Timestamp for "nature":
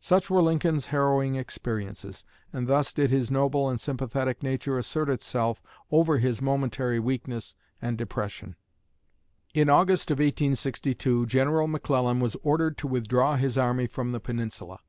4.42-4.78